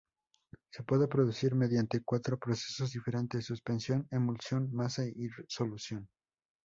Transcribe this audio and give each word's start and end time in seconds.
Se 0.71 0.81
puede 0.81 1.07
producir 1.07 1.53
mediante 1.53 2.01
cuatro 2.03 2.39
procesos 2.39 2.91
diferentes: 2.93 3.45
suspensión, 3.45 4.07
emulsión, 4.09 4.73
masa 4.73 5.05
y 5.05 5.29
solución. 5.47 6.09